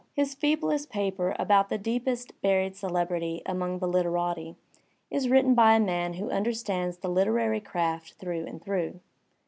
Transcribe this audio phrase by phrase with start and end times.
[0.15, 4.55] His feeblest paper about the deepest buried celebrity among the "literati"
[5.11, 8.99] is written by a man who understands the literary craft through and through.